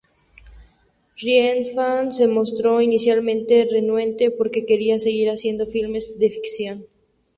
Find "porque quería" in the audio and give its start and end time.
4.31-4.97